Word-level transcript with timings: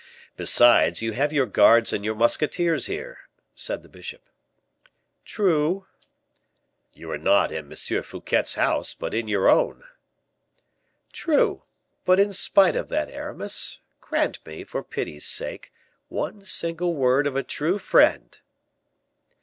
"Besides, 0.35 1.03
you 1.03 1.11
have 1.11 1.31
your 1.31 1.45
guards 1.45 1.93
and 1.93 2.03
your 2.03 2.15
musketeers 2.15 2.87
here," 2.87 3.29
said 3.53 3.83
the 3.83 3.87
bishop. 3.87 4.23
"True." 5.25 5.85
"You 6.95 7.11
are 7.11 7.19
not 7.19 7.51
in 7.51 7.71
M. 7.71 7.75
Fouquet's 8.01 8.55
house, 8.55 8.95
but 8.95 9.13
in 9.13 9.27
your 9.27 9.47
own." 9.47 9.83
"True; 11.13 11.65
but 12.03 12.19
in 12.19 12.33
spite 12.33 12.75
of 12.75 12.89
that, 12.89 13.11
Aramis, 13.11 13.77
grant 13.99 14.43
me, 14.43 14.63
for 14.63 14.81
pity's 14.81 15.27
sake, 15.27 15.71
one 16.07 16.41
single 16.45 16.95
word 16.95 17.27
of 17.27 17.35
a 17.35 17.43
true 17.43 17.77
friend." 17.77 18.39